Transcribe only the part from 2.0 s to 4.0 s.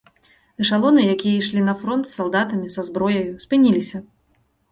з салдатамі, са зброяю, спыніліся.